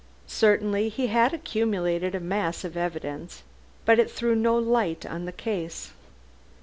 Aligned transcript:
Certainly 0.25 0.89
he 0.89 1.07
had 1.13 1.31
accumulated 1.31 2.15
a 2.15 2.19
mass 2.19 2.63
of 2.63 2.75
evidence, 2.75 3.43
but 3.85 3.99
it 3.99 4.09
threw 4.09 4.33
no 4.33 4.57
light 4.57 5.05
on 5.05 5.25
the 5.25 5.31
case. 5.31 5.91